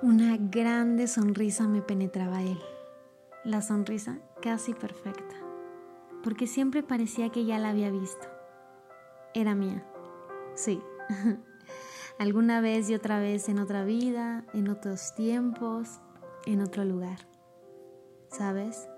Una 0.00 0.36
grande 0.36 1.08
sonrisa 1.08 1.66
me 1.66 1.82
penetraba 1.82 2.40
él, 2.40 2.60
la 3.42 3.62
sonrisa 3.62 4.20
casi 4.40 4.72
perfecta, 4.72 5.34
porque 6.22 6.46
siempre 6.46 6.84
parecía 6.84 7.30
que 7.30 7.44
ya 7.44 7.58
la 7.58 7.70
había 7.70 7.90
visto. 7.90 8.28
Era 9.34 9.56
mía, 9.56 9.84
sí, 10.54 10.80
alguna 12.20 12.60
vez 12.60 12.88
y 12.88 12.94
otra 12.94 13.18
vez 13.18 13.48
en 13.48 13.58
otra 13.58 13.82
vida, 13.82 14.44
en 14.54 14.68
otros 14.68 15.16
tiempos, 15.16 15.98
en 16.46 16.60
otro 16.60 16.84
lugar. 16.84 17.18
¿Sabes? 18.30 18.88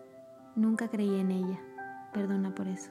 Nunca 0.54 0.88
creí 0.88 1.18
en 1.18 1.30
ella, 1.30 1.60
perdona 2.12 2.54
por 2.54 2.68
eso. 2.68 2.90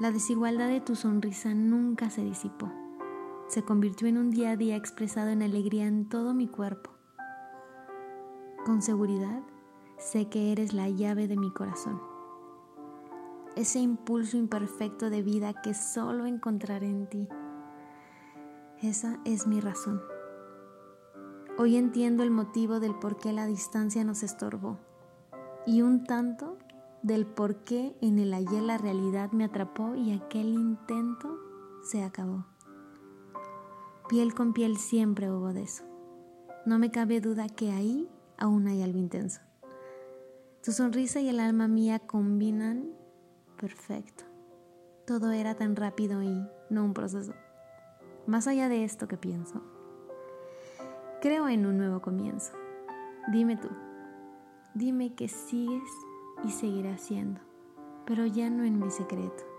La 0.00 0.10
desigualdad 0.12 0.68
de 0.68 0.80
tu 0.80 0.96
sonrisa 0.96 1.52
nunca 1.52 2.08
se 2.08 2.24
disipó 2.24 2.72
se 3.46 3.64
convirtió 3.64 4.08
en 4.08 4.18
un 4.18 4.30
día 4.30 4.50
a 4.50 4.56
día 4.56 4.76
expresado 4.76 5.30
en 5.30 5.42
alegría 5.42 5.86
en 5.86 6.08
todo 6.08 6.34
mi 6.34 6.48
cuerpo. 6.48 6.90
Con 8.64 8.82
seguridad, 8.82 9.42
sé 9.98 10.28
que 10.28 10.52
eres 10.52 10.72
la 10.72 10.88
llave 10.88 11.28
de 11.28 11.36
mi 11.36 11.50
corazón. 11.52 12.00
Ese 13.56 13.78
impulso 13.78 14.36
imperfecto 14.36 15.10
de 15.10 15.22
vida 15.22 15.60
que 15.62 15.74
solo 15.74 16.26
encontraré 16.26 16.88
en 16.88 17.08
ti. 17.08 17.28
Esa 18.80 19.20
es 19.24 19.46
mi 19.46 19.60
razón. 19.60 20.00
Hoy 21.56 21.76
entiendo 21.76 22.22
el 22.24 22.30
motivo 22.30 22.80
del 22.80 22.94
por 22.96 23.16
qué 23.16 23.32
la 23.32 23.46
distancia 23.46 24.02
nos 24.02 24.22
estorbó 24.22 24.78
y 25.66 25.82
un 25.82 26.04
tanto 26.04 26.58
del 27.02 27.26
por 27.26 27.56
qué 27.64 27.96
en 28.00 28.18
el 28.18 28.34
ayer 28.34 28.62
la 28.62 28.78
realidad 28.78 29.30
me 29.32 29.44
atrapó 29.44 29.94
y 29.94 30.12
aquel 30.12 30.48
intento 30.48 31.38
se 31.82 32.02
acabó. 32.02 32.44
Piel 34.14 34.32
con 34.32 34.52
piel 34.52 34.76
siempre 34.76 35.28
hubo 35.28 35.52
de 35.52 35.64
eso. 35.64 35.82
No 36.66 36.78
me 36.78 36.92
cabe 36.92 37.20
duda 37.20 37.48
que 37.48 37.72
ahí 37.72 38.08
aún 38.38 38.68
hay 38.68 38.80
algo 38.80 38.96
intenso. 38.96 39.40
Tu 40.62 40.70
sonrisa 40.70 41.18
y 41.18 41.28
el 41.28 41.40
alma 41.40 41.66
mía 41.66 41.98
combinan 41.98 42.92
perfecto. 43.60 44.22
Todo 45.04 45.32
era 45.32 45.56
tan 45.56 45.74
rápido 45.74 46.22
y 46.22 46.46
no 46.70 46.84
un 46.84 46.94
proceso. 46.94 47.34
Más 48.28 48.46
allá 48.46 48.68
de 48.68 48.84
esto 48.84 49.08
que 49.08 49.16
pienso, 49.16 49.60
creo 51.20 51.48
en 51.48 51.66
un 51.66 51.76
nuevo 51.76 52.00
comienzo. 52.00 52.52
Dime 53.32 53.56
tú, 53.56 53.68
dime 54.74 55.16
que 55.16 55.26
sigues 55.26 55.90
y 56.44 56.52
seguirás 56.52 57.00
siendo, 57.00 57.40
pero 58.06 58.26
ya 58.26 58.48
no 58.48 58.62
en 58.62 58.78
mi 58.78 58.92
secreto 58.92 59.53